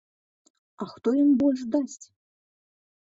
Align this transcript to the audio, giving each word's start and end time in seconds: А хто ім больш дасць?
А 0.85 0.87
хто 0.93 1.13
ім 1.23 1.29
больш 1.41 1.61
дасць? 1.75 2.05